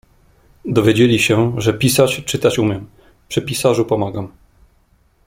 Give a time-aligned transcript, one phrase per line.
[0.65, 2.87] "Dowiedzieli się, że pisać, czytać umiem,
[3.27, 4.31] przy pisarzu pomagam."